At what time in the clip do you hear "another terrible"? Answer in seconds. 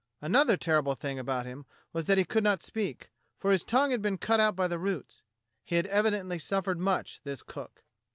0.19-0.95